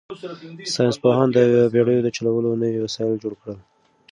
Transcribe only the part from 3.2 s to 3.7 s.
جوړ کړل.